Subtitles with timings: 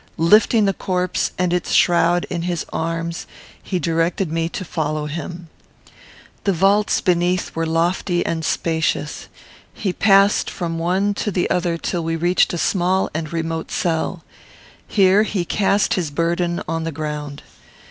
[0.17, 3.27] Lifting the corpse and its shroud in his arms,
[3.61, 5.47] he directed me to follow him.
[6.43, 9.27] The vaults beneath were lofty and spacious.
[9.71, 14.23] He passed from one to the other till we reached a small and remote cell.
[14.87, 17.43] Here he cast his burden on the ground.